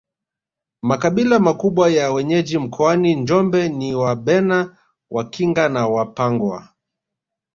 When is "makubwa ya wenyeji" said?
1.39-2.57